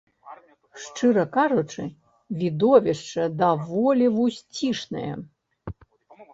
[0.85, 1.85] Шчыра кажучы,
[2.41, 5.13] відовішча даволі вусцішнае.